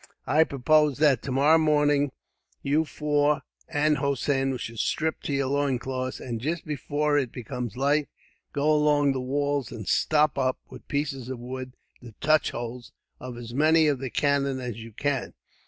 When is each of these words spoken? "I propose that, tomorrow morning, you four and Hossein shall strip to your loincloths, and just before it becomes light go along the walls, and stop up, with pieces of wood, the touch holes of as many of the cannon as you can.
"I 0.25 0.45
propose 0.45 0.97
that, 0.97 1.21
tomorrow 1.21 1.59
morning, 1.59 2.11
you 2.63 2.85
four 2.85 3.43
and 3.67 3.97
Hossein 3.99 4.57
shall 4.57 4.75
strip 4.77 5.21
to 5.21 5.33
your 5.33 5.45
loincloths, 5.49 6.19
and 6.19 6.41
just 6.41 6.65
before 6.65 7.19
it 7.19 7.31
becomes 7.31 7.77
light 7.77 8.09
go 8.51 8.71
along 8.73 9.11
the 9.11 9.21
walls, 9.21 9.71
and 9.71 9.87
stop 9.87 10.39
up, 10.39 10.57
with 10.71 10.87
pieces 10.87 11.29
of 11.29 11.37
wood, 11.37 11.73
the 12.01 12.15
touch 12.19 12.49
holes 12.49 12.91
of 13.19 13.37
as 13.37 13.53
many 13.53 13.85
of 13.85 13.99
the 13.99 14.09
cannon 14.09 14.59
as 14.59 14.77
you 14.81 14.91
can. 14.91 15.35